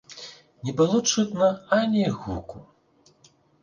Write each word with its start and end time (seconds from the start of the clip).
Не 0.67 0.73
было 0.79 1.03
чутно 1.11 1.53
ані 1.79 2.09
гуку. 2.19 2.67